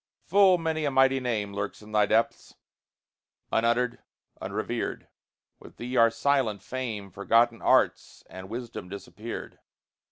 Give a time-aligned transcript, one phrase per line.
[0.25, 2.55] Full many a mighty name Lurks in thy depths,
[3.51, 4.01] unuttered,
[4.41, 5.07] unrevered.
[5.59, 9.59] With thee are silent Fame, Forgotten Arts, and Wisdom disappeared.